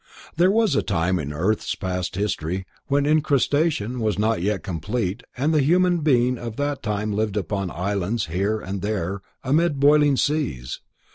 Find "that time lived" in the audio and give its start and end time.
6.55-7.37